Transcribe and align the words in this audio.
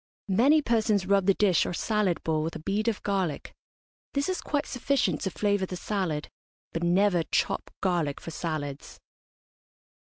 Many 0.33 0.63
persons 0.63 1.05
rub 1.05 1.27
the 1.27 1.35
dish 1.35 1.63
or 1.63 1.73
salad 1.75 2.23
bowl 2.23 2.41
with 2.41 2.55
a 2.55 2.59
bead 2.59 2.87
of 2.87 3.03
garlic. 3.03 3.53
This 4.13 4.29
is 4.29 4.41
quite 4.41 4.65
sufficient 4.65 5.21
to 5.21 5.29
flavour 5.29 5.67
the 5.67 5.75
salad; 5.77 6.27
but 6.73 6.81
never 6.81 7.21
chop 7.21 7.69
garlic 7.81 8.19
for 8.19 8.31
salads. 8.31 8.99